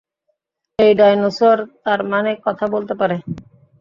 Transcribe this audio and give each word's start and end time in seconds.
এই 0.79 0.91
ডাইনোসর 0.99 1.57
তারমানে 1.83 2.31
কথা 2.45 2.65
বলতে 2.67 2.93
পারে। 3.01 3.15